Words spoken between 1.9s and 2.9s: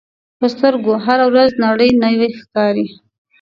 نوې ښکاري